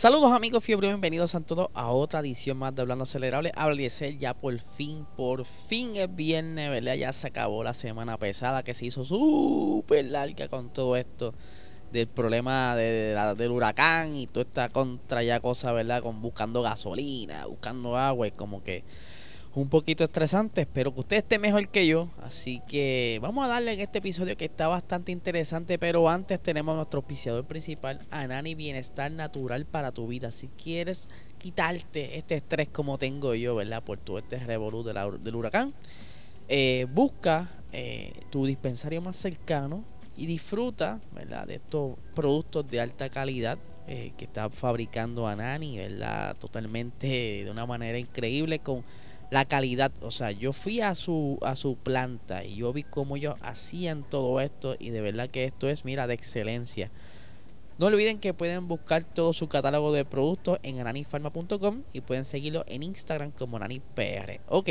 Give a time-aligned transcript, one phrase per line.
[0.00, 3.52] Saludos amigos fiebre, bienvenidos a todos a otra edición más de Hablando Acelerable.
[3.54, 3.86] Habla
[4.18, 6.94] ya por fin, por fin es viernes, ¿verdad?
[6.94, 11.34] Ya se acabó la semana pesada que se hizo súper larga con todo esto
[11.92, 16.02] del problema de, del huracán y toda esta contra ya cosa, ¿verdad?
[16.02, 18.84] Con buscando gasolina, buscando agua y como que
[19.54, 20.62] un poquito estresante.
[20.62, 22.08] Espero que usted esté mejor que yo.
[22.22, 25.78] Así que vamos a darle en este episodio que está bastante interesante.
[25.78, 30.30] Pero antes tenemos nuestro auspiciador principal, Anani Bienestar Natural para tu vida.
[30.30, 33.82] Si quieres quitarte este estrés como tengo yo, ¿verdad?
[33.82, 35.74] Por todo este revolú del huracán.
[36.48, 39.84] Eh, busca eh, tu dispensario más cercano
[40.16, 41.46] y disfruta, ¿verdad?
[41.46, 46.36] De estos productos de alta calidad eh, que está fabricando Anani, ¿verdad?
[46.36, 48.84] Totalmente de una manera increíble con
[49.30, 53.16] la calidad, o sea, yo fui a su a su planta y yo vi cómo
[53.16, 56.90] ellos hacían todo esto y de verdad que esto es, mira, de excelencia.
[57.78, 62.62] No olviden que pueden buscar todo su catálogo de productos en ananifarma.com y pueden seguirlo
[62.66, 64.40] en Instagram como nanipr.
[64.48, 64.68] Ok.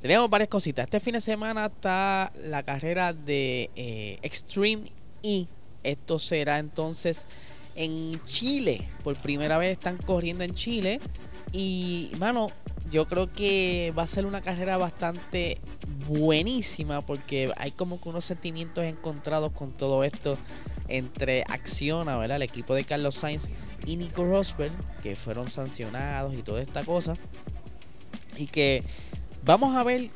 [0.00, 0.84] Tenemos varias cositas.
[0.84, 4.84] Este fin de semana está la carrera de eh, Extreme
[5.24, 5.46] E.
[5.82, 7.26] Esto será entonces
[7.74, 8.88] en Chile.
[9.02, 11.00] Por primera vez están corriendo en Chile.
[11.52, 12.48] Y, mano,
[12.90, 15.58] yo creo que va a ser una carrera bastante
[16.08, 20.38] buenísima porque hay como que unos sentimientos encontrados con todo esto
[20.88, 22.36] entre Acciona, ¿verdad?
[22.36, 23.48] El equipo de Carlos Sainz
[23.84, 27.14] y Nico Rosberg, que fueron sancionados y toda esta cosa.
[28.36, 28.84] Y que
[29.44, 30.10] vamos a ver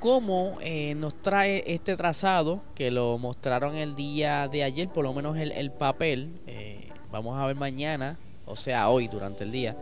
[0.00, 5.12] cómo eh, nos trae este trazado, que lo mostraron el día de ayer, por lo
[5.12, 6.40] menos el, papel.
[6.46, 9.76] Eh, vamos a ver mañana, o sea, hoy durante el día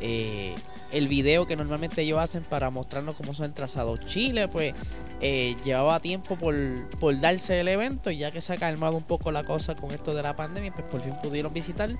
[0.00, 0.54] eh,
[0.92, 4.00] el video que normalmente ellos hacen para mostrarnos cómo son trazados.
[4.06, 4.74] Chile, pues,
[5.20, 6.54] eh, llevaba tiempo por,
[7.00, 9.90] por, darse el evento y ya que se ha calmado un poco la cosa con
[9.90, 11.90] esto de la pandemia, pues por fin pudieron visitar.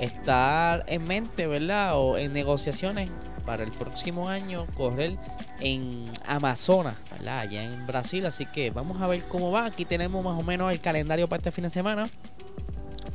[0.00, 1.96] Estar en mente, ¿verdad?
[1.96, 3.10] O en negociaciones
[3.46, 5.16] para el próximo año correr
[5.60, 7.40] en Amazonas, ¿verdad?
[7.40, 8.26] Allá en Brasil.
[8.26, 9.66] Así que vamos a ver cómo va.
[9.66, 12.08] Aquí tenemos más o menos el calendario para este fin de semana.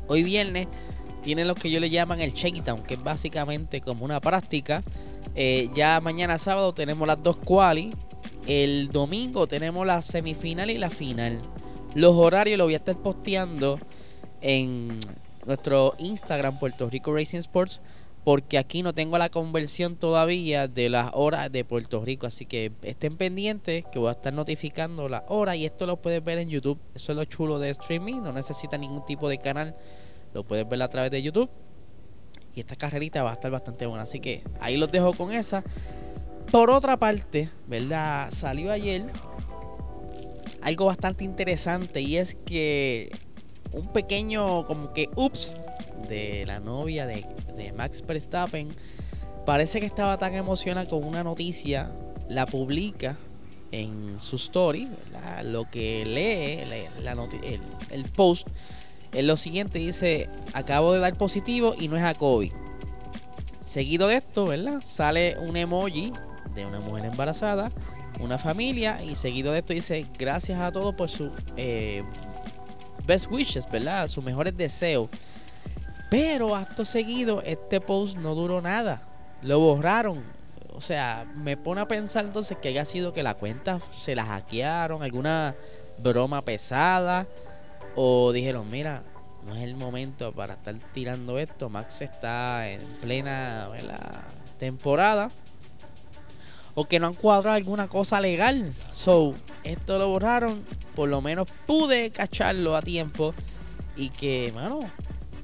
[0.08, 0.68] Hoy viernes
[1.22, 4.84] tiene lo que yo le llaman el shakedown, que es básicamente como una práctica.
[5.36, 7.94] Eh, ya mañana sábado tenemos las dos quali.
[8.48, 11.42] El domingo tenemos la semifinal y la final.
[11.94, 13.80] Los horarios los voy a estar posteando
[14.42, 15.00] en
[15.46, 17.82] nuestro Instagram Puerto Rico Racing Sports
[18.24, 22.72] porque aquí no tengo la conversión todavía de las horas de Puerto Rico, así que
[22.84, 26.50] estén pendientes que voy a estar notificando la hora y esto lo puedes ver en
[26.50, 26.78] YouTube.
[26.94, 29.76] Eso es lo chulo de streaming, no necesita ningún tipo de canal
[30.34, 31.50] lo puedes ver a través de YouTube.
[32.56, 34.04] Y esta carrerita va a estar bastante buena.
[34.04, 35.64] Así que ahí los dejo con esa.
[36.52, 38.32] Por otra parte, ¿verdad?
[38.32, 39.06] Salió ayer
[40.62, 42.02] algo bastante interesante.
[42.02, 43.12] Y es que
[43.72, 45.54] un pequeño como que ups
[46.08, 47.26] de la novia de,
[47.76, 48.70] Max Verstappen.
[49.46, 51.92] Parece que estaba tan emocionada con una noticia.
[52.30, 53.18] La publica
[53.72, 54.90] en su story.
[55.44, 56.66] Lo que lee
[57.04, 58.48] la, el, el post
[59.14, 62.52] en lo siguiente dice, acabo de dar positivo y no es a COVID.
[63.66, 64.82] Seguido de esto, ¿verdad?
[64.84, 66.14] Sale un emoji
[66.54, 67.72] de una mujer embarazada,
[68.20, 72.04] una familia y seguido de esto dice, gracias a todos por su eh,
[73.06, 74.08] best wishes, ¿verdad?
[74.08, 75.10] Sus mejores deseos.
[76.10, 79.04] Pero acto seguido, este post no duró nada.
[79.42, 80.24] Lo borraron.
[80.74, 84.26] O sea, me pone a pensar entonces que haya sido que la cuenta se la
[84.26, 85.56] hackearon, alguna
[86.02, 87.28] broma pesada
[87.96, 89.04] o dijeron, mira,
[89.46, 91.70] no es el momento para estar tirando esto.
[91.70, 93.70] Max está en plena
[94.58, 95.32] temporada.
[96.76, 98.74] O que no han cuadrado alguna cosa legal.
[98.94, 99.34] So,
[99.64, 100.64] esto lo borraron.
[100.96, 103.34] Por lo menos pude cacharlo a tiempo.
[103.96, 104.80] Y que, mano,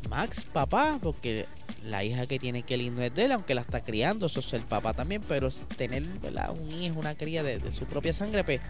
[0.10, 1.46] Max, papá, porque
[1.84, 4.54] la hija que tiene que lindo es de él, aunque la está criando, eso es
[4.54, 8.62] el papá también, pero tener un hijo, una cría de, de, su propia sangre, pues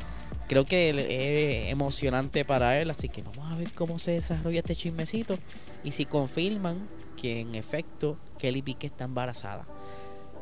[0.47, 2.89] creo que es emocionante para él.
[2.89, 5.37] Así que vamos a ver cómo se desarrolla este chismecito
[5.83, 9.65] y si confirman que en efecto Kelly Piqué está embarazada.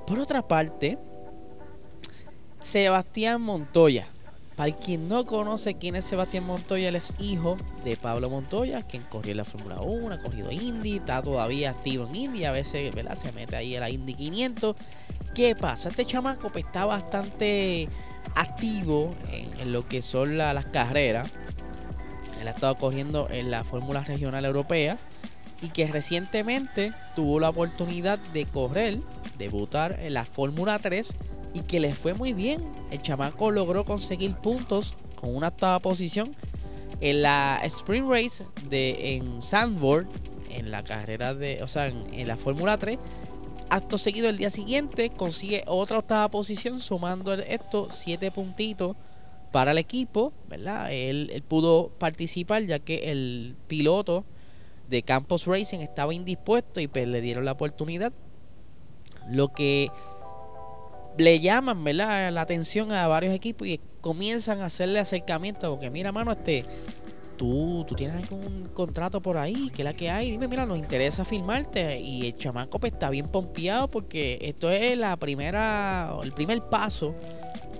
[0.07, 0.97] Por otra parte,
[2.61, 4.07] Sebastián Montoya.
[4.55, 9.01] para quien no conoce quién es Sebastián Montoya, él es hijo de Pablo Montoya, quien
[9.03, 12.93] corrió en la Fórmula 1, ha corrido Indy, está todavía activo en Indy, a veces
[12.93, 13.15] ¿verdad?
[13.15, 14.75] se mete ahí a la Indy 500.
[15.33, 15.89] ¿Qué pasa?
[15.89, 17.89] Este chamaco pues, está bastante
[18.35, 21.29] activo en, lo que son las carreras.
[22.39, 24.97] Él ha estado corriendo en la Fórmula Regional Europea
[25.61, 28.99] y que recientemente tuvo la oportunidad de correr,
[29.37, 31.15] debutar en la Fórmula 3
[31.53, 32.63] y que le fue muy bien.
[32.91, 36.35] El chamaco logró conseguir puntos con una octava posición
[36.99, 40.07] en la Sprint Race de en Sandboard,
[40.49, 42.97] en la carrera de, o sea, en, la Fórmula 3.
[43.73, 48.95] Acto seguido el día siguiente consigue otra octava posición sumando esto siete puntitos
[49.51, 50.91] para el equipo, ¿verdad?
[50.91, 54.25] Él, él pudo participar ya que el piloto
[54.89, 58.13] de Campos Racing estaba indispuesto y pues le dieron la oportunidad.
[59.27, 59.89] Lo que
[61.17, 62.31] le llaman ¿verdad?
[62.31, 66.63] la atención a varios equipos y comienzan a hacerle acercamiento porque mira mano este
[67.37, 71.25] tú, tú tienes algún contrato por ahí que la que hay dime mira nos interesa
[71.25, 71.99] filmarte.
[71.99, 77.15] Y el chamaco pues está bien pompeado porque esto es la primera el primer paso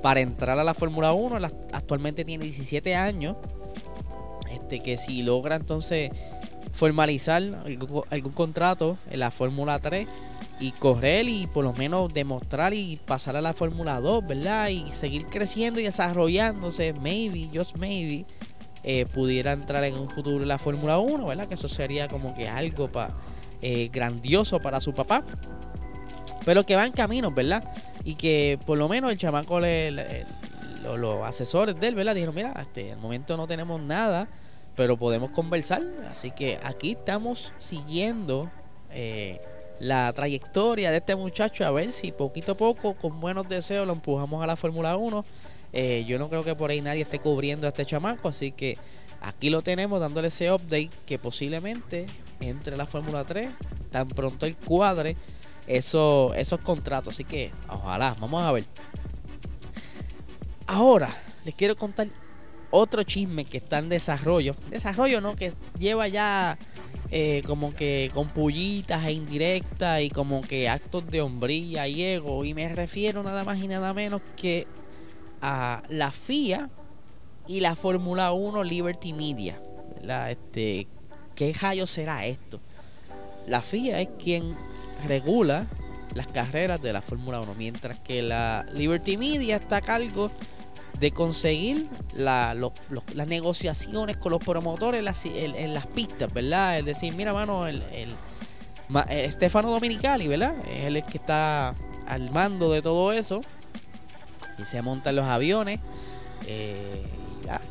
[0.02, 1.38] para entrar a la Fórmula 1
[1.72, 3.38] actualmente tiene 17 años.
[4.52, 6.12] Este que si logra entonces
[6.74, 10.08] formalizar algún, algún contrato en la Fórmula 3
[10.60, 14.70] y correr y por lo menos demostrar y pasar a la Fórmula 2, ¿verdad?
[14.70, 18.26] Y seguir creciendo y desarrollándose, maybe, just maybe,
[18.84, 21.48] eh, pudiera entrar en un futuro en la Fórmula 1, ¿verdad?
[21.48, 23.12] Que eso sería como que algo pa,
[23.62, 25.24] eh, grandioso para su papá.
[26.46, 27.64] Pero que va en camino, ¿verdad?
[28.04, 30.26] Y que por lo menos el chamaco, le,
[30.84, 32.14] los, asesores de él, ¿verdad?
[32.14, 34.28] Dijeron, mira, este, el momento no tenemos nada,
[34.76, 35.82] pero podemos conversar.
[36.12, 38.52] Así que aquí estamos siguiendo.
[38.92, 39.40] Eh,
[39.80, 43.94] la trayectoria de este muchacho, a ver si poquito a poco, con buenos deseos, lo
[43.94, 45.26] empujamos a la Fórmula 1.
[45.74, 48.78] Eh, yo no creo que por ahí nadie esté cubriendo a este chamaco, así que
[49.22, 52.06] aquí lo tenemos dándole ese update que posiblemente
[52.40, 53.50] entre la Fórmula 3,
[53.92, 55.16] tan pronto el cuadre
[55.68, 57.16] eso, esos contratos.
[57.16, 58.66] Así que ojalá, vamos a ver.
[60.68, 61.10] Ahora
[61.44, 62.08] les quiero contar
[62.72, 64.56] otro chisme que está en desarrollo.
[64.70, 65.36] Desarrollo, ¿no?
[65.36, 66.58] Que lleva ya
[67.12, 72.44] eh, como que con pullitas e indirectas y como que actos de hombría y ego.
[72.46, 74.68] Y me refiero nada más y nada menos que
[75.44, 76.70] a la FIA
[77.48, 79.60] y la Fórmula 1 Liberty Media.
[80.30, 80.88] Este,
[81.36, 82.62] ¿Qué rayo será esto?
[83.46, 84.56] La FIA es quien
[85.06, 85.68] regula
[86.16, 90.32] las carreras de la Fórmula 1, mientras que la Liberty Media está a cargo
[90.98, 92.56] de conseguir las
[93.28, 96.80] negociaciones con los promotores en las, pistas, ¿verdad?
[96.80, 98.16] Es decir, mira, mano, el, el,
[99.10, 100.56] eh, Stefano Dominicali, ¿verdad?
[100.70, 101.76] Es el que está
[102.08, 103.42] al mando de todo eso
[104.66, 105.80] se monta en los aviones
[106.48, 107.04] eh,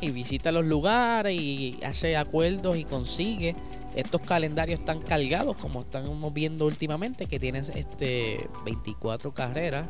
[0.01, 3.55] y visita los lugares y hace acuerdos y consigue
[3.95, 9.87] estos calendarios tan cargados como estamos viendo últimamente que tienen este 24 carreras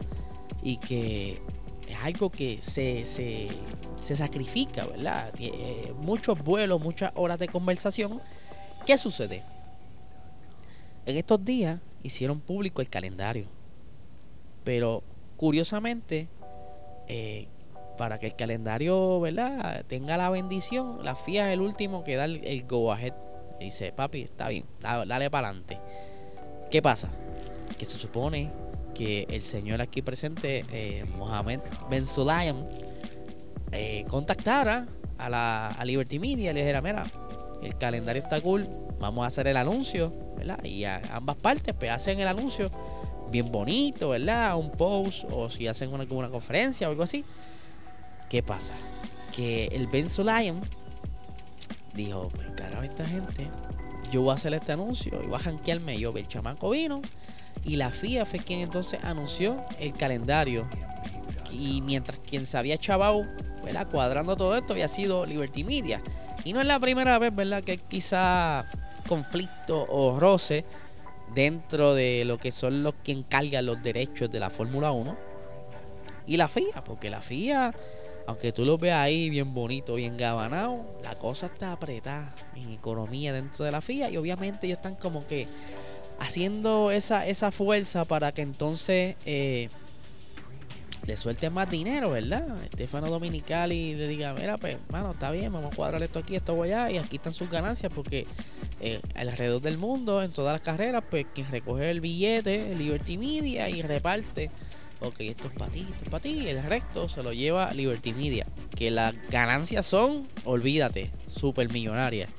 [0.62, 1.42] y que
[1.88, 5.34] es algo que se, se, sacrifica, ¿verdad?
[5.40, 8.22] Eh, muchos vuelos, muchas horas de conversación.
[8.86, 9.44] ¿Qué sucede?
[11.06, 13.46] En estos días hicieron público el calendario.
[14.64, 15.04] Pero
[15.38, 16.28] curiosamente,
[17.08, 17.48] eh,
[17.98, 19.86] para que el calendario ¿verdad?
[19.88, 23.14] tenga la bendición, la FIA es el último que da el, go ahead.
[23.60, 25.80] dice, papi, está bien, dale, para adelante.
[26.72, 27.10] ¿Qué pasa?
[27.78, 28.52] Que se supone
[28.95, 32.66] que el señor aquí presente, eh, Mohamed Ben Sulayem,
[33.72, 37.06] eh, contactara a la a Liberty Media y le dijera, mira,
[37.62, 38.68] el calendario está cool,
[39.00, 40.64] vamos a hacer el anuncio, ¿verdad?
[40.64, 42.69] Y ambas partes pues hacen el anuncio
[43.31, 44.56] bien bonito, ¿verdad?
[44.57, 47.23] Un post o si hacen una, una conferencia o algo así.
[48.30, 48.73] ¿Qué pasa?
[49.31, 50.61] Que el Ben Sulayem
[51.94, 53.47] dijo, pues carajo, esta gente,
[54.11, 56.15] yo voy a hacer este anuncio y voy a janquearme yo.
[56.15, 57.01] El chamaco vino,
[57.63, 60.68] y la FIA fue quien entonces anunció el calendario.
[61.51, 63.25] Y mientras quien se había chavado,
[63.63, 63.87] ¿verdad?
[63.89, 66.01] cuadrando todo esto, había sido Liberty Media.
[66.44, 68.65] Y no es la primera vez, ¿verdad?, que quizá
[69.07, 70.65] conflicto o roce
[71.33, 75.18] dentro de lo que son los que encargan los derechos de la Fórmula 1
[76.25, 77.73] y la FIA, porque la FIA,
[78.28, 83.33] aunque tú lo veas ahí bien bonito, bien gabanado, la cosa está apretada en economía
[83.33, 85.47] dentro de la FIA y obviamente ellos están como que
[86.19, 89.69] haciendo esa, esa fuerza para que entonces eh,
[91.06, 92.64] le suelte más dinero, ¿verdad?
[92.64, 96.62] Estefano Dominicali le diga, mira, pues, mano, está bien, vamos a cuadrar esto aquí, esto
[96.62, 98.26] allá, y aquí están sus ganancias, porque
[98.80, 103.69] eh, alrededor del mundo, en todas las carreras, pues quien recoge el billete, Liberty Media,
[103.69, 104.50] y reparte,
[105.02, 107.74] ok, esto es para ti, esto es para ti, y el resto se lo lleva
[107.74, 108.48] Liberty Media.
[108.74, 112.30] que las ganancias son, olvídate, super millonarias.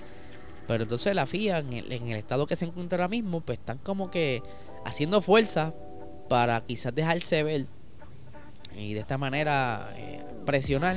[0.67, 3.59] Pero entonces la FIA, en el, en el, estado que se encuentra ahora mismo, pues
[3.59, 4.43] están como que
[4.87, 5.75] haciendo fuerza
[6.31, 7.67] para quizás dejarse ver
[8.77, 10.97] y de esta manera eh, presionar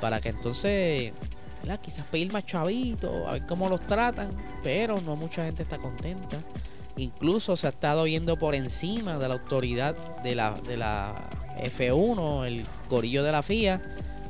[0.00, 1.12] para que entonces
[1.82, 4.30] quizás pedir más chavitos, a ver cómo los tratan,
[4.62, 6.38] pero no mucha gente está contenta.
[6.96, 12.46] Incluso se ha estado yendo por encima de la autoridad de la, de la F1,
[12.46, 13.82] el corillo de la FIA,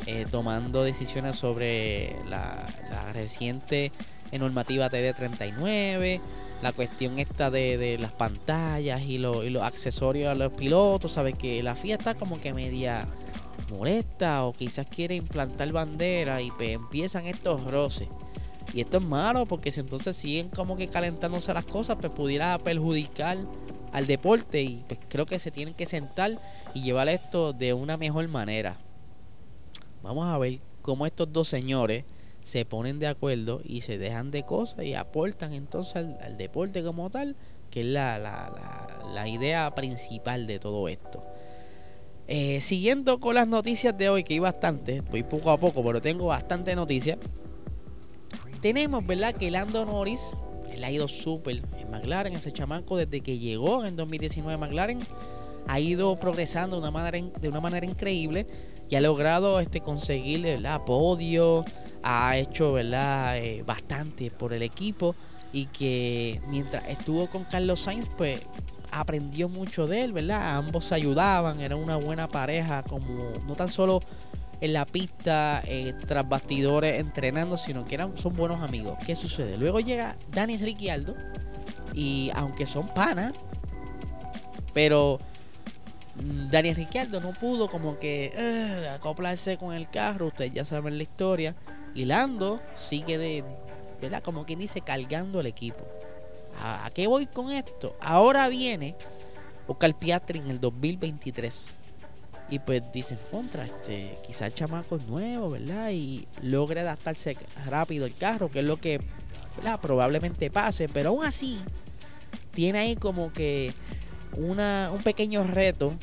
[0.07, 3.93] eh, tomando decisiones sobre la, la reciente
[4.33, 6.21] normativa TD39,
[6.63, 11.63] la cuestión esta de, las pantallas y, y, los accesorios a los pilotos, sabes que
[11.63, 13.07] la FIA está como que media
[13.71, 18.09] molesta o quizás quiere implantar bandera y pues, empiezan estos roces.
[18.73, 22.59] Y esto es malo porque si entonces siguen como que calentándose las cosas, pues pudiera
[22.59, 23.39] perjudicar
[23.93, 26.39] al deporte y pues creo que se tienen que sentar
[26.75, 28.77] y llevar esto de una mejor manera.
[30.03, 32.05] Vamos a ver cómo estos dos señores
[32.47, 37.11] se ponen de acuerdo y se dejan de cosas y aportan entonces al, deporte como
[37.11, 37.35] tal,
[37.71, 41.25] que es la, la, la, idea principal de todo esto.
[42.29, 46.01] Eh, siguiendo con las noticias de hoy, que hay bastante, voy poco a poco, pero
[46.01, 47.19] tengo bastante noticias.
[48.61, 49.35] Tenemos, ¿verdad?
[49.35, 50.31] Que Lando Norris,
[50.73, 55.01] él ha ido súper en McLaren, ese chamaco desde que llegó en 2019 McLaren,
[55.67, 58.47] ha ido progresando de una manera, de una manera increíble
[58.89, 61.65] y ha logrado este, conseguir el podio,
[62.09, 63.37] ha hecho ¿verdad?
[63.39, 65.17] Eh, bastante por el equipo
[65.53, 68.41] y que mientras estuvo con Carlos Sainz, pues
[68.93, 70.57] aprendió mucho de él, ¿verdad?
[70.57, 74.01] Ambos se ayudaban, era una buena pareja, como no tan solo
[74.61, 78.97] en la pista, eh, tras bastidores entrenando, sino que eran, son buenos amigos.
[79.05, 79.57] ¿Qué sucede?
[79.57, 81.17] Luego llega Daniel Ricciardo
[81.93, 83.35] y aunque son panas,
[84.75, 85.19] pero
[86.17, 91.03] mm, Daniel Ricciardo no pudo como que acoplarse con el carro, ustedes ya saben la
[91.03, 91.57] historia.
[91.97, 93.43] Y Lando sigue de,
[94.03, 94.23] ¿verdad?
[94.23, 95.83] Como quien dice, cargando el equipo.
[96.63, 97.97] ¿A, qué voy con esto?
[98.01, 98.95] Ahora viene
[99.67, 101.69] Oscar Piastri en el 2023.
[102.51, 105.91] Y pues dicen, contra, este, quizá el chamaco es nuevo, ¿verdad?
[105.91, 109.01] Y logre adaptarse rápido el carro, que es lo que
[109.81, 110.91] probablemente pase.
[110.91, 111.61] Pero aún así,
[112.53, 113.73] tiene ahí como que
[114.37, 115.95] una, un pequeño reto.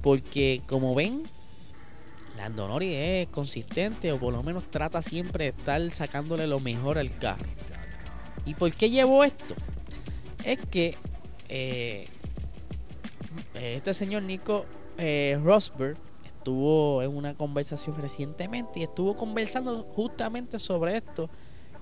[0.00, 1.28] Porque como ven,
[2.44, 6.98] Lando Norris es consistente o por lo menos trata siempre de estar sacándole lo mejor
[6.98, 7.46] al carro.
[8.44, 9.54] ¿Y por qué llevo esto?
[10.44, 10.94] Es que
[11.48, 12.06] eh,
[13.54, 14.66] este señor Nico
[14.98, 15.96] eh, Rosberg
[16.26, 21.30] estuvo en una conversación recientemente y estuvo conversando justamente sobre esto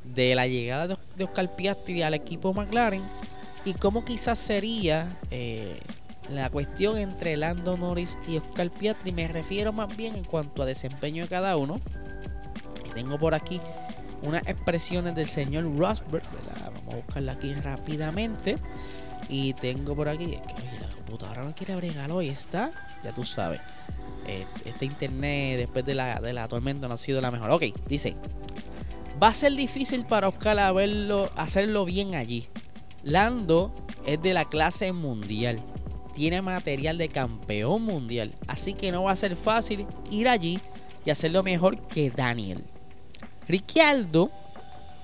[0.05, 3.03] de la llegada de, Oscar Piastri al equipo McLaren
[3.65, 5.81] y cómo quizás sería eh,
[6.31, 10.67] la cuestión entre Lando Norris y Oscar Piastri me refiero más bien en cuanto a
[10.67, 11.81] desempeño de cada uno.
[12.89, 13.61] Y tengo por aquí
[14.23, 16.23] unas expresiones del señor Rosberg,
[16.65, 18.59] Vamos a buscarla aquí rápidamente.
[19.29, 23.13] Y tengo por aquí, es que oye, la computadora no quiere bregar hoy, está, ya
[23.13, 23.61] tú sabes.
[24.27, 27.51] Eh, este internet después de la tormenta no ha sido la mejor.
[27.51, 28.17] Ok, dice,
[29.23, 30.59] va a ser difícil para Oscar
[31.37, 32.49] hacerlo bien allí.
[33.03, 33.73] Lando
[34.07, 35.61] es de la clase mundial
[36.13, 38.35] tiene material de campeón mundial.
[38.47, 40.61] Así que no va a ser fácil ir allí
[41.05, 42.63] y hacerlo mejor que Daniel.
[43.49, 44.31] Ricciardo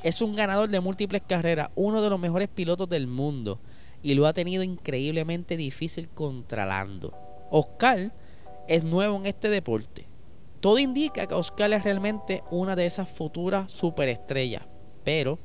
[0.03, 3.61] es un ganador de múltiples carreras, uno de los mejores pilotos del mundo
[4.03, 7.13] y lo ha tenido increíblemente difícil contra Lando.
[7.51, 8.13] Oscar
[8.69, 10.07] es nuevo en este deporte.
[10.61, 14.63] Todo indica que Oscar es realmente una de esas futuras superestrellas,
[15.05, 15.39] pero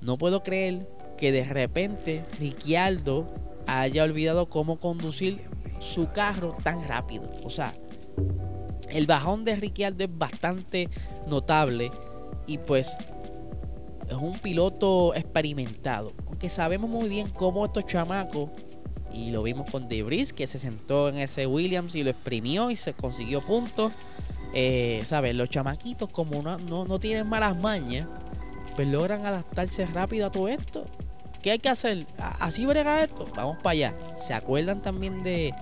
[0.00, 3.26] no puedo creer que de repente Ricciardo
[3.66, 5.42] haya olvidado cómo conducir
[5.78, 7.30] su carro tan rápido.
[7.44, 7.74] O sea,
[8.88, 10.88] el bajón de Ricciardo es bastante
[11.26, 11.90] notable
[12.46, 12.96] y pues
[14.08, 16.12] es un piloto experimentado.
[16.26, 18.50] Aunque sabemos muy bien cómo estos chamacos,
[19.12, 22.76] y lo vimos con Debris, que se sentó en ese Williams y lo exprimió y
[22.76, 23.92] se consiguió puntos.
[24.52, 25.34] Eh, ¿Sabes?
[25.36, 28.08] Los chamaquitos, como no, no, no tienen malas mañas,
[28.74, 30.86] pues logran adaptarse rápido a todo esto.
[31.42, 32.06] ¿Qué hay que hacer?
[32.38, 33.26] Así brega esto.
[33.34, 33.94] Vamos para allá.
[34.16, 35.54] ¿Se acuerdan también de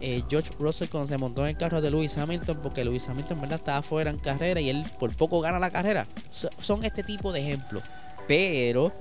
[0.00, 2.60] eh, George Russell cuando se montó en el carro de Lewis Hamilton?
[2.62, 3.58] Porque Lewis Hamilton, ¿verdad?
[3.58, 6.06] Estaba fuera en carrera y él por poco gana la carrera.
[6.30, 7.82] son este tipo de ejemplos.
[8.28, 8.92] Pero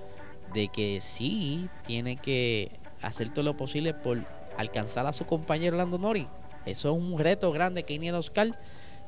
[0.54, 4.24] de que sí tiene que hacer todo lo posible por
[4.58, 6.28] alcanzar a su compañero Lando Norris.
[6.66, 8.58] Eso es un reto grande que tiene Oscar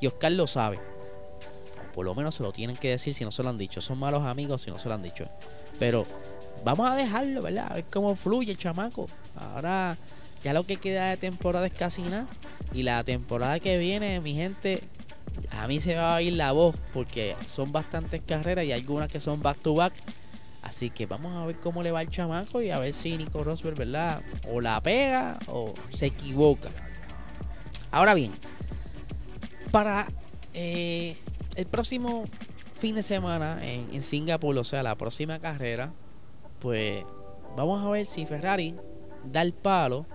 [0.01, 0.79] y Oscar lo sabe.
[1.93, 3.79] Por lo menos se lo tienen que decir si no se lo han dicho.
[3.79, 5.29] Son malos amigos si no se lo han dicho.
[5.79, 6.05] Pero
[6.63, 7.67] vamos a dejarlo, ¿verdad?
[7.69, 9.07] A ver cómo fluye el chamaco.
[9.35, 9.97] Ahora
[10.43, 12.27] ya lo que queda de temporada es casi nada.
[12.73, 14.81] Y la temporada que viene, mi gente,
[15.51, 19.19] a mí se va a ir la voz porque son bastantes carreras y algunas que
[19.19, 19.93] son back to back.
[20.61, 23.43] Así que vamos a ver cómo le va el chamaco y a ver si Nico
[23.43, 24.21] Rosberg, ¿verdad?
[24.51, 26.69] O la pega o se equivoca.
[27.91, 28.31] Ahora bien,
[29.71, 30.07] para
[30.53, 31.15] eh,
[31.55, 32.25] el próximo
[32.79, 35.91] fin de semana en, en Singapur, o sea, la próxima carrera,
[36.59, 37.03] pues
[37.55, 38.75] vamos a ver si Ferrari
[39.31, 40.05] da el palo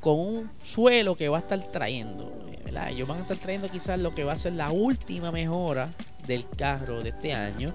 [0.00, 2.40] con un suelo que va a estar trayendo.
[2.88, 5.90] Ellos van a estar trayendo quizás lo que va a ser la última mejora
[6.26, 7.72] del carro de este año.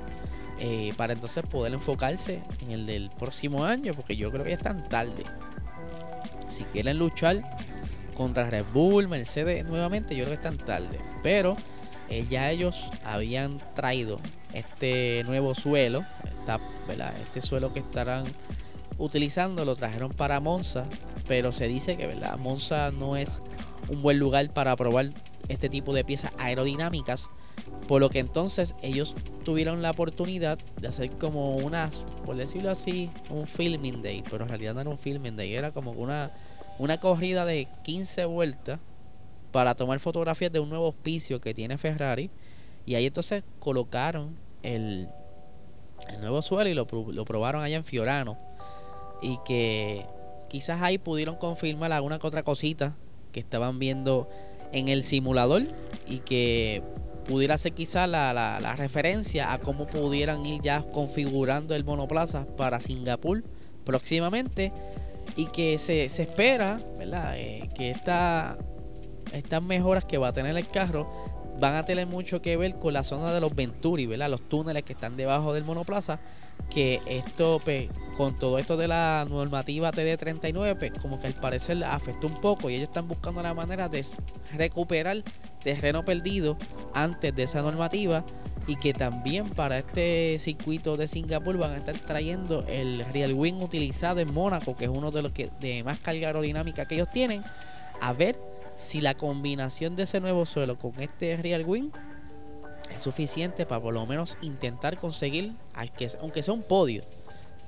[0.58, 3.94] Eh, para entonces poder enfocarse en el del próximo año.
[3.94, 5.24] Porque yo creo que ya están tarde.
[6.50, 7.44] Si quieren luchar
[8.14, 11.00] contra Red Bull, Mercedes nuevamente, yo creo que están tarde.
[11.22, 11.58] Pero
[12.10, 14.20] eh, ya ellos habían traído
[14.54, 16.06] este nuevo suelo.
[16.88, 18.26] Este suelo que estarán
[18.98, 20.86] utilizando lo trajeron para Monza,
[21.28, 22.38] pero se dice que ¿verdad?
[22.38, 23.42] Monza no es
[23.90, 25.12] un buen lugar para probar
[25.50, 27.30] este tipo de piezas aerodinámicas,
[27.88, 33.12] por lo que entonces ellos tuvieron la oportunidad de hacer como unas, por decirlo así,
[33.30, 36.32] un filming day, pero en realidad no era un filming day, era como una,
[36.80, 38.80] una corrida de 15 vueltas
[39.52, 42.30] para tomar fotografías de un nuevo auspicio que tiene Ferrari
[42.86, 45.08] y ahí entonces colocaron el,
[46.10, 48.38] el nuevo suelo y lo, lo probaron allá en Fiorano
[49.22, 50.06] y que
[50.48, 52.96] quizás ahí pudieron confirmar alguna que otra cosita
[53.32, 54.30] que estaban viendo
[54.72, 55.64] en el simulador
[56.08, 56.84] y que
[57.28, 62.80] pudiera ser quizás la, la, referencia a cómo pudieran ir ya configurando el monoplaza para
[62.80, 63.44] Singapur
[63.84, 64.72] próximamente
[65.36, 67.34] y que se, se espera ¿verdad?
[67.38, 68.58] Eh, que esta,
[69.34, 71.10] estas mejoras que va a tener el carro
[71.60, 74.30] van a tener mucho que ver con la zona de los Venturi, ¿verdad?
[74.30, 76.20] los túneles que están debajo del monoplaza
[76.70, 81.84] que esto, pues, con todo esto de la normativa TD39, pues, como que al parecer
[81.84, 84.06] afectó un poco y ellos están buscando la manera de
[84.54, 85.24] recuperar
[85.64, 86.58] terreno perdido
[86.94, 88.26] antes de esa normativa
[88.68, 93.62] y que también para este circuito de Singapur van a estar trayendo el Real Wing
[93.62, 97.10] utilizado en Mónaco, que es uno de los que de más carga aerodinámica que ellos
[97.12, 97.44] tienen,
[98.02, 98.40] a ver
[98.76, 101.92] si la combinación de ese nuevo suelo con este Real Wing
[102.94, 107.04] es suficiente para por lo menos intentar conseguir, aunque sea un podio,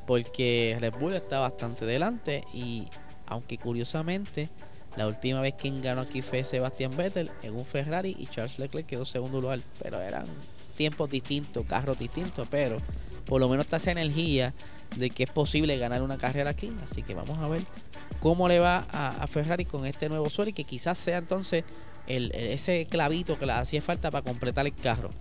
[0.05, 2.85] porque Red Bull está bastante delante y
[3.25, 4.49] aunque curiosamente
[4.95, 8.87] la última vez quien ganó aquí fue Sebastián Vettel en un Ferrari y Charles Leclerc
[8.87, 10.25] quedó segundo lugar, pero eran
[10.75, 12.77] tiempos distintos, carros distintos, pero
[13.25, 14.53] por lo menos está esa energía
[14.95, 17.61] de que es posible ganar una carrera aquí, así que vamos a ver
[18.19, 21.63] cómo le va a, a Ferrari con este nuevo suelo y que quizás sea entonces
[22.07, 25.11] ese clavito que le hacía falta para completar el carro.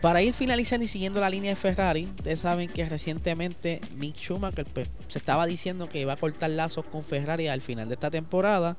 [0.00, 4.64] Para ir finalizando y siguiendo la línea de Ferrari, ustedes saben que recientemente Mick Schumacher
[4.66, 8.10] pues, se estaba diciendo que iba a cortar lazos con Ferrari al final de esta
[8.10, 8.76] temporada,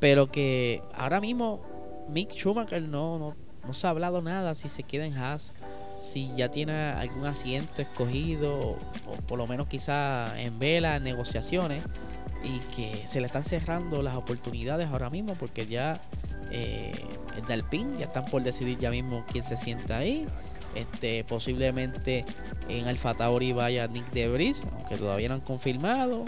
[0.00, 1.62] pero que ahora mismo
[2.08, 5.54] Mick Schumacher no, no, no se ha hablado nada si se queda en Haas,
[6.02, 8.76] si ya tiene algún asiento escogido o,
[9.28, 11.80] por lo menos quizá en vela, en negociaciones
[12.42, 16.00] y que se le están cerrando las oportunidades ahora mismo porque ya
[16.50, 16.92] eh,
[17.36, 20.26] el Dalpin ya están por decidir ya mismo quién se sienta ahí.
[20.74, 22.24] Este, posiblemente
[22.68, 26.24] en Alfa Tauri vaya Nick Debris, aunque todavía no han confirmado.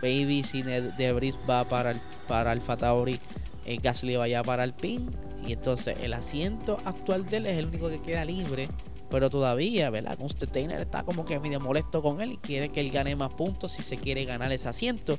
[0.00, 3.18] Baby si Debris va para el, para Alfa Tauri,
[3.64, 5.10] eh, Gasly vaya para Alpine.
[5.46, 8.68] Y entonces el asiento actual de él es el único que queda libre
[9.10, 10.18] pero todavía, ¿verdad?
[10.18, 13.72] Constantiner está como que medio molesto con él y quiere que él gane más puntos
[13.72, 15.18] si se quiere ganar ese asiento.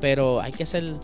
[0.00, 0.96] Pero hay que ser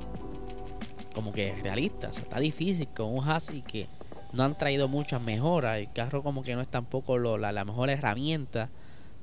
[1.14, 2.18] como que realistas.
[2.18, 3.88] está difícil con un Haas y que
[4.32, 5.78] no han traído muchas mejoras.
[5.78, 8.70] El carro como que no es tampoco la, la, mejor herramienta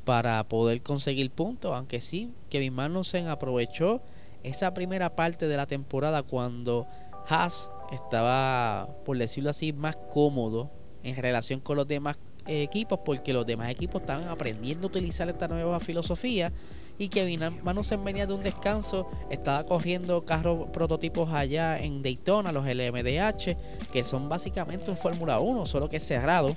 [0.06, 1.74] para poder conseguir puntos.
[1.76, 4.02] Aunque sí, Kevin Magnussen aprovechó
[4.44, 6.88] esa primera parte de la temporada cuando
[7.28, 10.72] Haas estaba, por decirlo así, más cómodo
[11.04, 15.48] en relación con los demás equipos porque los demás equipos estaban aprendiendo a utilizar esta
[15.48, 16.52] nueva filosofía
[16.98, 22.66] y que Magnussen venía de un descanso, estaba corriendo carros prototipos allá en Daytona, los
[22.66, 23.56] LMDH,
[23.92, 26.56] que son básicamente un Fórmula 1, solo que cerrado,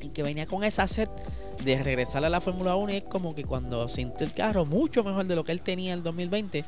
[0.00, 1.10] y que venía con esa set
[1.64, 5.02] de regresar a la Fórmula 1 y es como que cuando sintió el carro mucho
[5.04, 6.64] mejor de lo que él tenía en el 2020,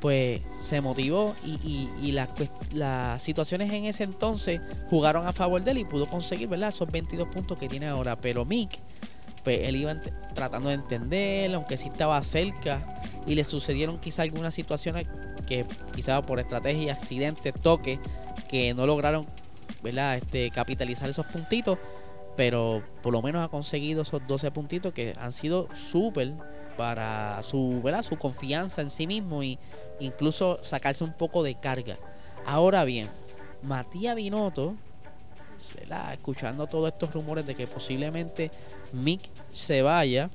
[0.00, 5.78] pues se motivó y, y, las, situaciones en ese entonces jugaron a favor de él
[5.78, 6.70] y pudo conseguir ¿verdad?
[6.70, 8.16] esos 22 puntos que tiene ahora.
[8.16, 8.78] Pero Mick,
[9.44, 9.94] pues él iba
[10.34, 15.06] tratando de entender, aunque sí estaba cerca y le sucedieron quizá algunas situaciones
[15.46, 17.98] que quizá por estrategia, accidentes, toques,
[18.48, 19.26] que no lograron
[19.82, 20.16] ¿verdad?
[20.16, 21.78] Este, capitalizar esos puntitos.
[22.36, 26.32] Pero por lo menos ha conseguido esos 12 puntitos que han sido súper
[26.76, 28.02] para su, ¿verdad?
[28.02, 29.58] su confianza en sí mismo y
[30.00, 31.98] incluso sacarse un poco de carga.
[32.46, 33.10] Ahora bien,
[33.62, 34.76] Matías Binotto,
[36.12, 38.50] escuchando todos estos rumores de que posiblemente
[38.92, 39.20] Mick
[39.52, 40.30] se vaya,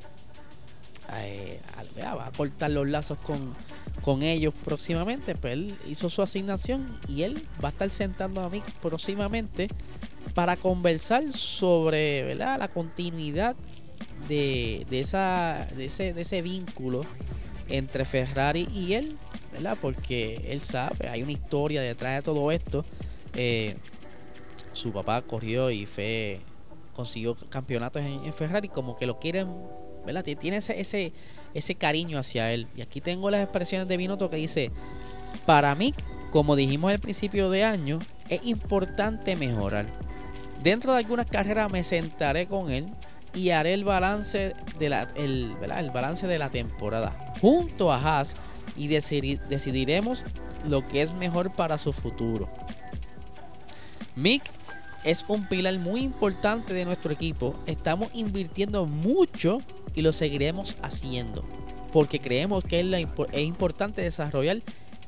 [1.13, 1.59] eh,
[1.99, 3.55] va a cortar los lazos con,
[4.01, 8.49] con ellos próximamente, pues él hizo su asignación y él va a estar sentando a
[8.49, 9.67] Mick próximamente
[10.33, 12.59] para conversar sobre ¿verdad?
[12.59, 13.55] la continuidad
[14.27, 17.01] de, de, esa, de, ese, de ese vínculo
[17.67, 19.17] entre Ferrari y él,
[19.51, 19.77] ¿verdad?
[19.81, 22.85] Porque él sabe, hay una historia detrás de todo esto.
[23.35, 23.75] Eh,
[24.73, 26.41] su papá corrió y fue
[26.95, 29.49] consiguió campeonatos en, Ferrari, como que lo quieren,
[30.05, 30.23] ¿verdad?
[30.23, 31.11] Tiene ese, ese,
[31.53, 32.67] ese cariño hacia él.
[32.75, 34.71] Y aquí tengo las expresiones de Binotto que dice,
[35.45, 35.93] para mí,
[36.31, 37.99] como dijimos al principio de año,
[38.29, 39.87] es importante mejorar.
[40.63, 42.87] Dentro de algunas carreras me sentaré con él
[43.35, 48.35] y haré el balance de la, el, el balance de la temporada junto a Haas
[48.75, 50.23] y decidiremos
[50.67, 52.47] lo que es mejor para su futuro.
[54.15, 54.43] Mick
[55.03, 57.55] es un pilar muy importante de nuestro equipo.
[57.67, 59.59] Estamos invirtiendo mucho
[59.93, 61.43] y lo seguiremos haciendo.
[61.93, 64.61] Porque creemos que es, importante desarrollar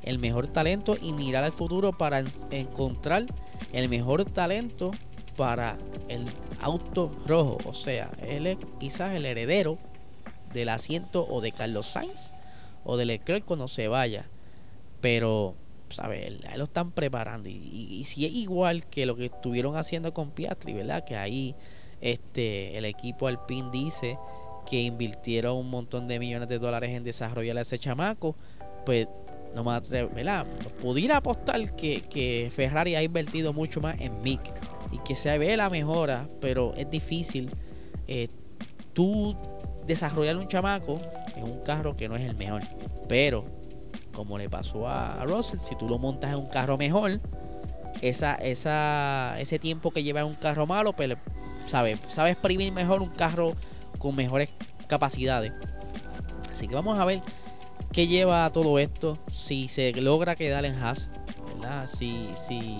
[0.03, 3.25] el mejor talento y mirar al futuro para encontrar
[3.73, 4.91] el mejor talento
[5.35, 6.25] para el
[6.61, 7.57] auto rojo.
[7.65, 9.77] O sea, él es quizás el heredero
[10.53, 12.33] del asiento o de Carlos Sainz
[12.83, 14.29] o de Leclerc cuando se vaya.
[15.01, 15.55] Pero,
[15.89, 16.33] ¿sabes?
[16.47, 17.49] Ahí lo están preparando.
[17.49, 21.03] Y, si es igual que lo que estuvieron haciendo con Piastri, ¿verdad?
[21.03, 21.55] Que ahí
[22.01, 24.17] este, el equipo Alpine dice
[24.69, 28.35] que invirtieron un montón de millones de dólares en desarrollar a ese chamaco,
[28.85, 29.07] pues
[29.55, 30.45] no más, ¿verdad?
[30.81, 34.41] Pudiera apostar que, que Ferrari ha invertido mucho más en Mick
[34.91, 37.49] y que se ve la mejora, pero es difícil
[38.07, 38.27] eh,
[38.93, 39.35] tú
[39.85, 40.99] desarrollar un chamaco
[41.35, 42.61] en un carro que no es el mejor.
[43.07, 43.45] Pero,
[44.13, 47.19] como le pasó a Russell, si tú lo montas en un carro mejor,
[48.01, 51.15] esa, esa, ese tiempo que lleva en un carro malo, pues
[51.65, 53.55] sabe, sabe exprimir mejor un carro
[53.97, 54.49] con mejores
[54.87, 55.51] capacidades.
[56.51, 57.21] Así que vamos a ver
[57.91, 59.17] qué lleva todo esto.
[59.31, 61.09] Si se logra quedar en Haas,
[61.55, 61.87] ¿verdad?
[61.87, 62.79] Si, si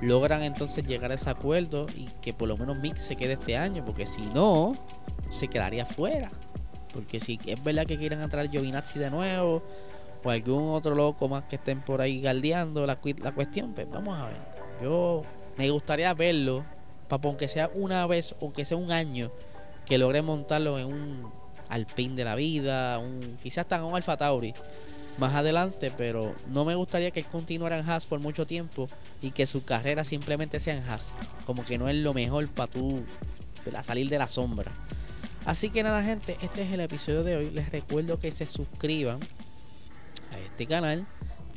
[0.00, 3.56] logran entonces llegar a ese acuerdo y que por lo menos Mick se quede este
[3.56, 4.76] año, porque si no,
[5.30, 6.30] se quedaría fuera.
[6.92, 9.62] Porque si es verdad que quieren entrar Giovinazzi de nuevo
[10.24, 14.26] o algún otro loco más que estén por ahí galdeando la, cuestión, pues vamos a
[14.26, 14.36] ver.
[14.82, 15.22] Yo
[15.56, 16.64] me gustaría verlo,
[17.08, 19.30] para aunque sea una vez, o que sea un año,
[19.84, 21.32] que logre montarlo en un
[21.68, 24.54] Alpine de la vida, un, quizás en un Alfa Tauri
[25.18, 28.88] más adelante, pero no me gustaría que él continuara en Haas por mucho tiempo
[29.20, 31.12] y que su carrera simplemente sea en Haas.
[31.44, 33.02] Como que no es lo mejor para tú
[33.82, 34.72] salir de la sombra.
[35.44, 37.50] Así que nada, gente, este es el episodio de hoy.
[37.50, 39.18] Les recuerdo que se suscriban
[40.32, 41.06] a este canal.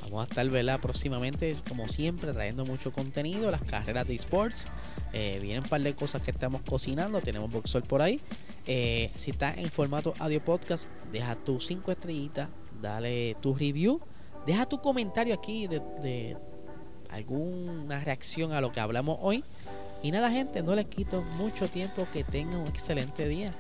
[0.02, 0.80] Vamos a estar ¿verdad?
[0.80, 3.52] próximamente, como siempre, trayendo mucho contenido.
[3.52, 4.66] Las carreras de esports.
[5.14, 7.22] Eh, vienen un par de cosas que estamos cocinando.
[7.22, 8.22] Tenemos Boxol por ahí.
[8.66, 12.50] Eh, si estás en formato audio podcast, deja tus 5 estrellitas
[12.82, 14.02] dale tu review,
[14.46, 16.38] deja tu comentario aquí de,
[17.10, 19.44] alguna reacción a lo que hablamos hoy.
[20.04, 22.08] Y nada, gente, no les quito mucho tiempo.
[22.12, 23.54] Que tengan un excelente día.